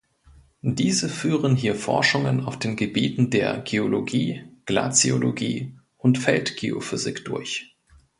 Diese 0.63 1.07
führen 1.09 1.55
hier 1.55 1.75
Forschungen 1.75 2.43
auf 2.43 2.57
den 2.57 2.75
Gebieten 2.75 3.29
der 3.29 3.59
Geologie, 3.59 4.43
Glaziologie 4.65 5.77
und 5.97 6.17
Feld-Geophysik 6.17 7.23
durch. 7.23 7.75